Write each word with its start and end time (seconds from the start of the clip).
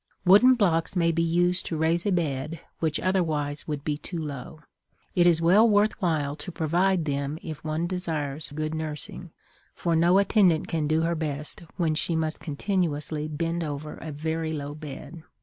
Wooden 0.25 0.55
blocks 0.55 0.95
may 0.95 1.11
be 1.11 1.21
used 1.21 1.67
to 1.67 1.77
raise 1.77 2.07
a 2.07 2.11
bed 2.11 2.59
which 2.79 2.99
otherwise 2.99 3.67
would 3.67 3.83
be 3.83 3.99
too 3.99 4.17
low. 4.17 4.61
It 5.13 5.27
is 5.27 5.43
well 5.43 5.69
worth 5.69 6.01
while 6.01 6.35
to 6.37 6.51
provide 6.51 7.05
them 7.05 7.37
if 7.43 7.63
one 7.63 7.85
desires 7.85 8.49
good 8.55 8.73
nursing, 8.73 9.29
for 9.75 9.95
no 9.95 10.17
attendant 10.17 10.67
can 10.67 10.87
do 10.87 11.01
her 11.01 11.13
best 11.13 11.61
when 11.77 11.93
she 11.93 12.15
must 12.15 12.39
continuously 12.39 13.27
bend 13.27 13.63
over 13.63 13.97
a 13.97 14.11
very 14.11 14.53
low 14.53 14.73
bed. 14.73 15.21